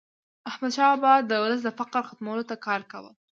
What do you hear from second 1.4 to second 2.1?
ولس د فقر